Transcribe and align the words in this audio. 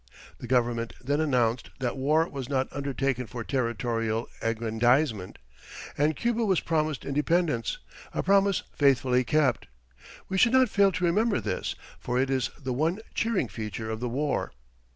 The 0.39 0.47
Government 0.47 0.93
then 0.99 1.21
announced 1.21 1.69
that 1.77 1.95
war 1.95 2.27
was 2.27 2.49
not 2.49 2.67
undertaken 2.71 3.27
for 3.27 3.43
territorial 3.43 4.27
aggrandizement, 4.41 5.37
and 5.95 6.15
Cuba 6.15 6.43
was 6.43 6.59
promised 6.59 7.05
independence 7.05 7.77
a 8.11 8.23
promise 8.23 8.63
faithfully 8.73 9.23
kept. 9.23 9.67
We 10.27 10.39
should 10.39 10.53
not 10.53 10.69
fail 10.69 10.91
to 10.93 11.05
remember 11.05 11.39
this, 11.39 11.75
for 11.99 12.17
it 12.19 12.31
is 12.31 12.49
the 12.59 12.73
one 12.73 12.97
cheering 13.13 13.47
feature 13.47 13.91
of 13.91 13.99
the 13.99 14.09
war. 14.09 14.53